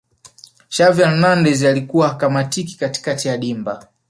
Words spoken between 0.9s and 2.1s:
hernandez alikuwa